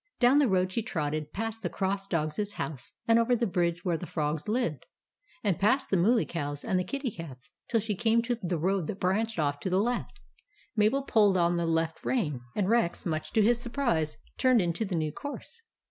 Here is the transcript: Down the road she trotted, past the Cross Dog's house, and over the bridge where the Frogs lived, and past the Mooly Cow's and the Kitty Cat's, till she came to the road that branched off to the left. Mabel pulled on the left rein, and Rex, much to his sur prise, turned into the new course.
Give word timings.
Down 0.19 0.39
the 0.39 0.47
road 0.47 0.71
she 0.71 0.81
trotted, 0.81 1.31
past 1.31 1.61
the 1.61 1.69
Cross 1.69 2.07
Dog's 2.07 2.53
house, 2.55 2.93
and 3.07 3.19
over 3.19 3.35
the 3.35 3.45
bridge 3.45 3.85
where 3.85 3.99
the 3.99 4.07
Frogs 4.07 4.47
lived, 4.47 4.87
and 5.43 5.59
past 5.59 5.91
the 5.91 5.95
Mooly 5.95 6.25
Cow's 6.25 6.63
and 6.65 6.79
the 6.79 6.83
Kitty 6.83 7.11
Cat's, 7.11 7.51
till 7.69 7.79
she 7.79 7.93
came 7.93 8.23
to 8.23 8.33
the 8.33 8.57
road 8.57 8.87
that 8.87 8.99
branched 8.99 9.37
off 9.37 9.59
to 9.59 9.69
the 9.69 9.77
left. 9.77 10.19
Mabel 10.75 11.03
pulled 11.03 11.37
on 11.37 11.55
the 11.55 11.67
left 11.67 12.03
rein, 12.03 12.41
and 12.55 12.67
Rex, 12.67 13.05
much 13.05 13.31
to 13.33 13.43
his 13.43 13.61
sur 13.61 13.69
prise, 13.69 14.17
turned 14.39 14.59
into 14.59 14.85
the 14.85 14.95
new 14.95 15.11
course. 15.11 15.61